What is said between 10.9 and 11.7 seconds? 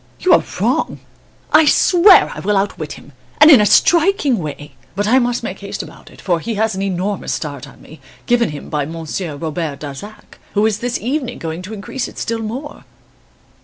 evening going